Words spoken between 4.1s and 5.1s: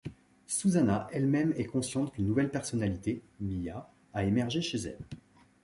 a émergé chez elle.